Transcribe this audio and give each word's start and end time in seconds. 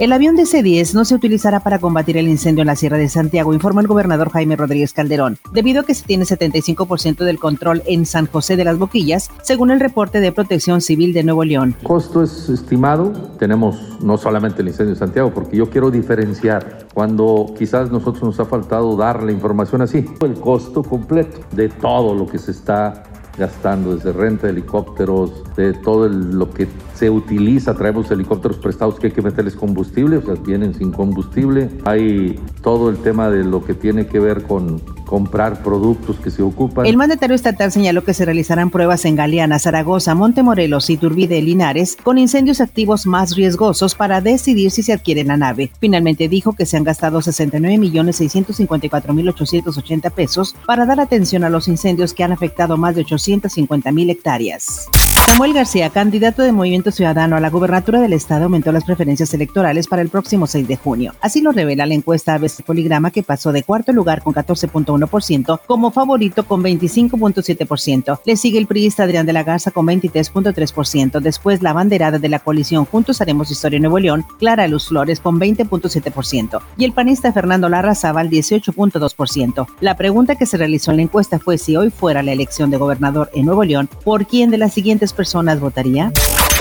El 0.00 0.12
avión 0.12 0.34
de 0.34 0.44
C-10 0.44 0.92
no 0.94 1.04
se 1.04 1.14
utilizará 1.14 1.60
para 1.60 1.78
combatir 1.78 2.16
el 2.16 2.26
incendio 2.26 2.62
en 2.62 2.66
la 2.66 2.74
Sierra 2.74 2.98
de 2.98 3.08
Santiago, 3.08 3.54
informó 3.54 3.78
el 3.78 3.86
gobernador 3.86 4.28
Jaime 4.30 4.56
Rodríguez 4.56 4.92
Calderón, 4.92 5.38
debido 5.52 5.82
a 5.82 5.84
que 5.84 5.94
se 5.94 6.04
tiene 6.04 6.24
75% 6.24 7.18
del 7.18 7.38
control 7.38 7.80
en 7.86 8.04
San 8.04 8.26
José 8.26 8.56
de 8.56 8.64
las 8.64 8.76
Boquillas, 8.76 9.30
según 9.42 9.70
el 9.70 9.78
reporte 9.78 10.18
de 10.18 10.32
Protección 10.32 10.80
Civil 10.80 11.12
de 11.12 11.22
Nuevo 11.22 11.44
León. 11.44 11.76
El 11.80 11.86
costo 11.86 12.24
es 12.24 12.48
estimado, 12.48 13.12
tenemos 13.38 14.00
no 14.02 14.18
solamente 14.18 14.62
el 14.62 14.68
incendio 14.68 14.94
de 14.94 14.98
Santiago, 14.98 15.32
porque 15.32 15.56
yo 15.58 15.70
quiero 15.70 15.92
diferenciar 15.92 16.88
cuando 16.92 17.54
quizás 17.56 17.92
nosotros 17.92 18.24
nos 18.24 18.40
ha 18.40 18.46
faltado 18.46 18.96
dar 18.96 19.22
la 19.22 19.30
información 19.30 19.80
así, 19.80 20.04
el 20.22 20.34
costo 20.34 20.82
completo 20.82 21.38
de 21.52 21.68
todo 21.68 22.16
lo 22.16 22.26
que 22.26 22.38
se 22.38 22.50
está 22.50 23.04
gastando 23.36 23.94
desde 23.94 24.12
renta 24.12 24.46
de 24.46 24.52
helicópteros, 24.52 25.42
de 25.56 25.72
todo 25.74 26.08
lo 26.08 26.50
que 26.50 26.68
se 26.94 27.10
utiliza, 27.10 27.74
traemos 27.74 28.10
helicópteros 28.10 28.58
prestados 28.58 28.98
que 28.98 29.08
hay 29.08 29.12
que 29.12 29.22
meterles 29.22 29.56
combustible, 29.56 30.18
o 30.18 30.22
sea, 30.22 30.34
vienen 30.34 30.74
sin 30.74 30.92
combustible. 30.92 31.70
Hay 31.84 32.38
todo 32.62 32.90
el 32.90 32.98
tema 32.98 33.30
de 33.30 33.44
lo 33.44 33.64
que 33.64 33.74
tiene 33.74 34.06
que 34.06 34.20
ver 34.20 34.44
con 34.44 34.80
comprar 35.04 35.62
productos 35.62 36.16
que 36.18 36.30
se 36.30 36.42
ocupan. 36.42 36.86
El 36.86 36.96
mandatario 36.96 37.36
estatal 37.36 37.72
señaló 37.72 38.04
que 38.04 38.14
se 38.14 38.24
realizarán 38.24 38.70
pruebas 38.70 39.04
en 39.04 39.16
Galeana, 39.16 39.58
Zaragoza, 39.58 40.14
Montemorelos 40.14 40.90
y 40.90 40.96
Turbide 40.96 41.40
Linares 41.42 41.96
con 42.02 42.18
incendios 42.18 42.60
activos 42.60 43.06
más 43.06 43.36
riesgosos 43.36 43.94
para 43.94 44.20
decidir 44.20 44.70
si 44.70 44.82
se 44.82 44.92
adquiere 44.92 45.24
la 45.24 45.36
nave. 45.36 45.70
Finalmente 45.80 46.28
dijo 46.28 46.52
que 46.52 46.66
se 46.66 46.76
han 46.76 46.84
gastado 46.84 47.22
69 47.22 47.78
millones 47.78 48.16
654 48.16 49.14
mil 49.14 49.28
880 49.28 50.10
pesos 50.10 50.54
para 50.66 50.86
dar 50.86 51.00
atención 51.00 51.44
a 51.44 51.50
los 51.50 51.68
incendios 51.68 52.14
que 52.14 52.24
han 52.24 52.32
afectado 52.32 52.76
más 52.76 52.94
de 52.94 53.02
850 53.02 53.92
mil 53.92 54.10
hectáreas. 54.10 54.88
Samuel 55.26 55.54
García, 55.54 55.88
candidato 55.88 56.42
de 56.42 56.52
Movimiento 56.52 56.90
Ciudadano 56.90 57.34
a 57.34 57.40
la 57.40 57.48
gubernatura 57.48 57.98
del 57.98 58.12
estado, 58.12 58.44
aumentó 58.44 58.70
las 58.72 58.84
preferencias 58.84 59.32
electorales 59.32 59.88
para 59.88 60.02
el 60.02 60.10
próximo 60.10 60.46
6 60.46 60.68
de 60.68 60.76
junio. 60.76 61.14
Así 61.22 61.40
lo 61.40 61.50
revela 61.50 61.86
la 61.86 61.94
encuesta 61.94 62.34
ABC 62.34 62.62
Poligrama 62.62 63.10
que 63.10 63.22
pasó 63.22 63.50
de 63.50 63.62
cuarto 63.62 63.94
lugar 63.94 64.22
con 64.22 64.34
14.1% 64.34 65.60
como 65.66 65.90
favorito 65.92 66.44
con 66.44 66.62
25.7%. 66.62 68.20
Le 68.26 68.36
sigue 68.36 68.58
el 68.58 68.66
priista 68.66 69.04
Adrián 69.04 69.24
de 69.24 69.32
la 69.32 69.44
Garza 69.44 69.70
con 69.70 69.86
23.3%. 69.86 71.20
Después 71.20 71.62
la 71.62 71.72
banderada 71.72 72.18
de 72.18 72.28
la 72.28 72.38
coalición 72.38 72.84
Juntos 72.84 73.22
Haremos 73.22 73.50
Historia 73.50 73.80
Nuevo 73.80 73.98
León, 73.98 74.26
Clara 74.38 74.68
Luz 74.68 74.88
Flores 74.88 75.20
con 75.20 75.40
20.7% 75.40 76.60
y 76.76 76.84
el 76.84 76.92
panista 76.92 77.32
Fernando 77.32 77.70
Larrazábal 77.70 78.28
18.2%. 78.28 79.66
La 79.80 79.96
pregunta 79.96 80.36
que 80.36 80.44
se 80.44 80.58
realizó 80.58 80.90
en 80.90 80.98
la 80.98 81.04
encuesta 81.04 81.38
fue 81.38 81.56
si 81.56 81.76
hoy 81.76 81.88
fuera 81.88 82.22
la 82.22 82.32
elección 82.32 82.70
de 82.70 82.76
gobernador 82.76 83.30
en 83.32 83.46
Nuevo 83.46 83.64
León, 83.64 83.88
¿por 84.04 84.26
quién 84.26 84.50
de 84.50 84.58
las 84.58 84.74
siguientes 84.74 85.13
personas 85.14 85.60
votaría? 85.60 86.12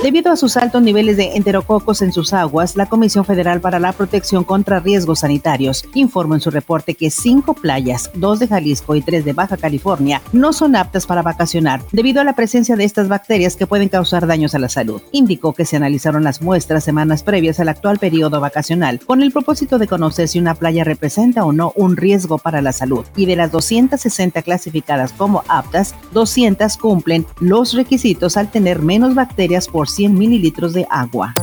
Debido 0.03 0.33
a 0.33 0.35
sus 0.35 0.57
altos 0.57 0.81
niveles 0.81 1.15
de 1.15 1.37
enterococos 1.37 2.01
en 2.01 2.11
sus 2.11 2.33
aguas, 2.33 2.75
la 2.75 2.87
Comisión 2.87 3.23
Federal 3.23 3.61
para 3.61 3.79
la 3.79 3.93
Protección 3.93 4.43
contra 4.43 4.81
Riesgos 4.81 5.19
Sanitarios 5.19 5.85
informó 5.93 6.35
en 6.35 6.41
su 6.41 6.51
reporte 6.51 6.93
que 6.93 7.09
cinco 7.09 7.53
playas, 7.53 8.11
dos 8.13 8.39
de 8.39 8.49
Jalisco 8.49 8.95
y 8.95 9.01
tres 9.01 9.23
de 9.23 9.31
Baja 9.31 9.55
California, 9.55 10.21
no 10.33 10.51
son 10.51 10.75
aptas 10.75 11.05
para 11.07 11.21
vacacionar 11.21 11.81
debido 11.93 12.19
a 12.19 12.25
la 12.25 12.35
presencia 12.35 12.75
de 12.75 12.83
estas 12.83 13.07
bacterias 13.07 13.55
que 13.55 13.65
pueden 13.65 13.87
causar 13.87 14.27
daños 14.27 14.53
a 14.53 14.59
la 14.59 14.67
salud. 14.67 15.01
Indicó 15.13 15.53
que 15.53 15.63
se 15.63 15.77
analizaron 15.77 16.25
las 16.25 16.41
muestras 16.41 16.83
semanas 16.83 17.23
previas 17.23 17.61
al 17.61 17.69
actual 17.69 17.97
periodo 17.97 18.41
vacacional 18.41 18.99
con 18.99 19.23
el 19.23 19.31
propósito 19.31 19.79
de 19.79 19.87
conocer 19.87 20.27
si 20.27 20.37
una 20.37 20.55
playa 20.55 20.83
representa 20.83 21.45
o 21.45 21.53
no 21.53 21.71
un 21.77 21.95
riesgo 21.95 22.39
para 22.39 22.61
la 22.61 22.73
salud. 22.73 23.05
Y 23.15 23.25
de 23.25 23.37
las 23.37 23.53
260 23.53 24.41
clasificadas 24.41 25.13
como 25.13 25.45
aptas, 25.47 25.95
200 26.11 26.75
cumplen 26.75 27.25
los 27.39 27.71
requisitos 27.71 28.35
al 28.35 28.51
tener 28.51 28.81
menos 28.81 29.15
bacterias 29.15 29.69
por 29.69 29.92
100 29.93 30.17
mililitros 30.17 30.73
de 30.73 30.87
agua. 30.89 31.35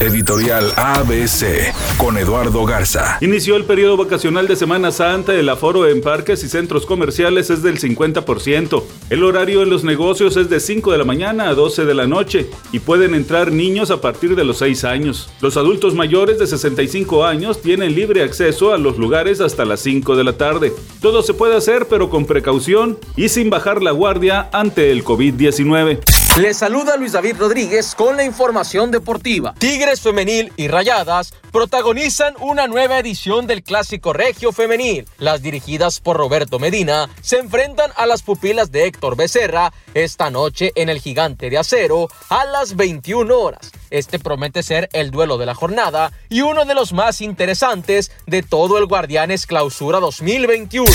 Editorial 0.00 0.72
ABC 0.76 1.72
con 1.96 2.18
Eduardo 2.18 2.64
Garza. 2.64 3.18
Inició 3.20 3.54
el 3.54 3.64
periodo 3.64 3.96
vacacional 3.96 4.48
de 4.48 4.56
Semana 4.56 4.90
Santa. 4.90 5.32
El 5.34 5.48
aforo 5.48 5.86
en 5.86 6.00
parques 6.00 6.42
y 6.42 6.48
centros 6.48 6.86
comerciales 6.86 7.50
es 7.50 7.62
del 7.62 7.78
50%. 7.78 8.82
El 9.10 9.22
horario 9.22 9.62
en 9.62 9.70
los 9.70 9.84
negocios 9.84 10.36
es 10.36 10.50
de 10.50 10.58
5 10.58 10.90
de 10.90 10.98
la 10.98 11.04
mañana 11.04 11.48
a 11.48 11.54
12 11.54 11.84
de 11.84 11.94
la 11.94 12.08
noche 12.08 12.50
y 12.72 12.80
pueden 12.80 13.14
entrar 13.14 13.52
niños 13.52 13.92
a 13.92 14.00
partir 14.00 14.34
de 14.34 14.44
los 14.44 14.58
6 14.58 14.82
años. 14.82 15.30
Los 15.40 15.56
adultos 15.56 15.94
mayores 15.94 16.40
de 16.40 16.48
65 16.48 17.24
años 17.24 17.62
tienen 17.62 17.94
libre 17.94 18.24
acceso 18.24 18.72
a 18.72 18.78
los 18.78 18.98
lugares 18.98 19.40
hasta 19.40 19.64
las 19.64 19.78
5 19.80 20.16
de 20.16 20.24
la 20.24 20.32
tarde. 20.32 20.72
Todo 21.00 21.22
se 21.22 21.34
puede 21.34 21.56
hacer 21.56 21.86
pero 21.88 22.10
con 22.10 22.26
precaución 22.26 22.98
y 23.14 23.28
sin 23.28 23.50
bajar 23.50 23.80
la 23.80 23.92
guardia 23.92 24.48
ante 24.52 24.90
el 24.90 25.04
COVID-19. 25.04 26.21
Les 26.38 26.56
saluda 26.56 26.96
Luis 26.96 27.12
David 27.12 27.36
Rodríguez 27.38 27.94
con 27.94 28.16
la 28.16 28.24
información 28.24 28.90
deportiva. 28.90 29.52
Tigres 29.58 30.00
Femenil 30.00 30.50
y 30.56 30.66
Rayadas 30.66 31.34
protagonizan 31.52 32.34
una 32.40 32.66
nueva 32.66 32.98
edición 32.98 33.46
del 33.46 33.62
Clásico 33.62 34.14
Regio 34.14 34.50
Femenil. 34.50 35.06
Las 35.18 35.42
dirigidas 35.42 36.00
por 36.00 36.16
Roberto 36.16 36.58
Medina 36.58 37.10
se 37.20 37.36
enfrentan 37.38 37.90
a 37.96 38.06
las 38.06 38.22
pupilas 38.22 38.72
de 38.72 38.86
Héctor 38.86 39.14
Becerra 39.14 39.74
esta 39.92 40.30
noche 40.30 40.72
en 40.74 40.88
el 40.88 41.00
Gigante 41.00 41.50
de 41.50 41.58
Acero 41.58 42.08
a 42.30 42.46
las 42.46 42.76
21 42.76 43.38
horas. 43.38 43.70
Este 43.92 44.18
promete 44.18 44.62
ser 44.62 44.88
el 44.94 45.10
duelo 45.10 45.36
de 45.36 45.44
la 45.44 45.54
jornada 45.54 46.12
y 46.30 46.40
uno 46.40 46.64
de 46.64 46.74
los 46.74 46.94
más 46.94 47.20
interesantes 47.20 48.10
de 48.26 48.42
todo 48.42 48.78
el 48.78 48.86
Guardianes 48.86 49.46
Clausura 49.46 50.00
2021. 50.00 50.90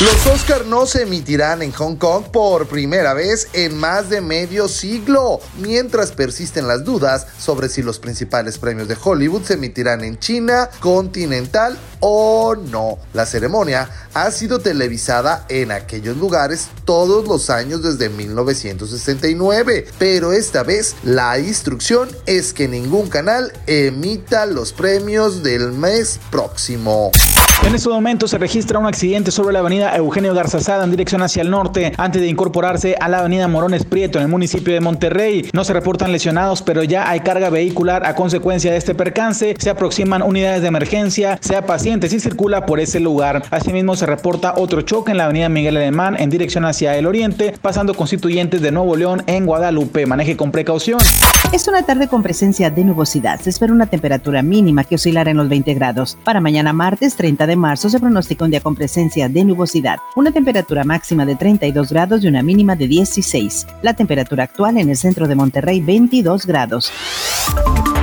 Los 0.00 0.26
Oscar 0.26 0.64
no 0.64 0.86
se 0.86 1.02
emitirán 1.02 1.60
en 1.60 1.70
Hong 1.72 1.96
Kong 1.96 2.24
por 2.32 2.66
primera 2.66 3.12
vez 3.12 3.48
en 3.52 3.76
más 3.76 4.08
de 4.08 4.22
medio 4.22 4.68
siglo, 4.68 5.38
mientras 5.58 6.12
persisten 6.12 6.66
las 6.66 6.82
dudas 6.82 7.26
sobre 7.38 7.68
si 7.68 7.82
los 7.82 7.98
principales 7.98 8.56
premios 8.56 8.88
de 8.88 8.96
Hollywood 8.98 9.42
se 9.42 9.54
emitirán 9.54 10.02
en 10.02 10.18
China 10.18 10.70
continental 10.80 11.76
o 12.00 12.54
no. 12.56 12.98
La 13.12 13.26
ceremonia 13.26 13.88
ha 14.14 14.30
sido 14.30 14.58
televisada 14.58 15.44
en 15.48 15.70
aquellos 15.70 16.16
lugares 16.16 16.68
todos 16.84 17.26
los 17.28 17.50
años 17.50 17.82
desde 17.82 18.08
1969, 18.08 19.86
pero 19.98 20.32
esta 20.32 20.62
vez 20.62 20.96
la 21.04 21.38
instrucción 21.38 22.08
es 22.26 22.52
que 22.52 22.68
ningún 22.68 23.08
canal 23.08 23.52
emita 23.66 24.46
los 24.46 24.72
premios 24.72 25.42
del 25.42 25.72
mes 25.72 26.18
próximo. 26.30 27.12
En 27.62 27.74
este 27.74 27.90
momento 27.90 28.26
se 28.26 28.38
registra 28.38 28.78
un 28.78 28.86
accidente 28.86 29.30
sobre 29.30 29.52
la 29.52 29.58
avenida 29.58 29.94
Eugenio 29.94 30.32
Garzazada 30.32 30.82
en 30.82 30.90
dirección 30.90 31.20
hacia 31.20 31.42
el 31.42 31.50
norte, 31.50 31.92
antes 31.98 32.22
de 32.22 32.28
incorporarse 32.28 32.96
a 32.98 33.06
la 33.08 33.18
avenida 33.18 33.48
Morones 33.48 33.84
Prieto 33.84 34.18
en 34.18 34.24
el 34.24 34.30
municipio 34.30 34.72
de 34.72 34.80
Monterrey. 34.80 35.50
No 35.52 35.62
se 35.64 35.74
reportan 35.74 36.10
lesionados, 36.10 36.62
pero 36.62 36.82
ya 36.82 37.10
hay 37.10 37.20
carga 37.20 37.50
vehicular 37.50 38.06
a 38.06 38.14
consecuencia 38.14 38.72
de 38.72 38.78
este 38.78 38.94
percance. 38.94 39.54
Se 39.58 39.68
aproximan 39.68 40.22
unidades 40.22 40.62
de 40.62 40.68
emergencia, 40.68 41.38
sea 41.42 41.66
paciente 41.66 41.89
si 41.90 42.20
circula 42.20 42.66
por 42.66 42.78
ese 42.78 43.00
lugar. 43.00 43.42
Asimismo, 43.50 43.96
se 43.96 44.06
reporta 44.06 44.54
otro 44.56 44.82
choque 44.82 45.10
en 45.10 45.16
la 45.16 45.24
avenida 45.24 45.48
Miguel 45.48 45.76
Alemán 45.76 46.16
en 46.18 46.30
dirección 46.30 46.64
hacia 46.64 46.96
el 46.96 47.04
oriente, 47.04 47.52
pasando 47.60 47.94
constituyentes 47.94 48.62
de 48.62 48.70
Nuevo 48.70 48.94
León 48.96 49.24
en 49.26 49.44
Guadalupe. 49.44 50.06
Maneje 50.06 50.36
con 50.36 50.52
precaución. 50.52 51.00
Es 51.52 51.66
una 51.66 51.82
tarde 51.82 52.06
con 52.06 52.22
presencia 52.22 52.70
de 52.70 52.84
nubosidad. 52.84 53.40
Se 53.40 53.50
espera 53.50 53.72
una 53.72 53.86
temperatura 53.86 54.40
mínima 54.40 54.84
que 54.84 54.94
oscilará 54.94 55.32
en 55.32 55.36
los 55.36 55.48
20 55.48 55.74
grados. 55.74 56.16
Para 56.24 56.40
mañana 56.40 56.72
martes 56.72 57.16
30 57.16 57.48
de 57.48 57.56
marzo 57.56 57.90
se 57.90 57.98
pronostica 57.98 58.44
un 58.44 58.52
día 58.52 58.60
con 58.60 58.76
presencia 58.76 59.28
de 59.28 59.44
nubosidad. 59.44 59.98
Una 60.14 60.30
temperatura 60.30 60.84
máxima 60.84 61.26
de 61.26 61.34
32 61.34 61.90
grados 61.90 62.22
y 62.22 62.28
una 62.28 62.42
mínima 62.42 62.76
de 62.76 62.86
16. 62.86 63.66
La 63.82 63.94
temperatura 63.94 64.44
actual 64.44 64.78
en 64.78 64.90
el 64.90 64.96
centro 64.96 65.26
de 65.26 65.34
Monterrey 65.34 65.80
22 65.80 66.46
grados. 66.46 66.92